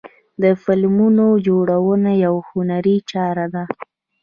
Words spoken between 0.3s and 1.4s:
د فلمونو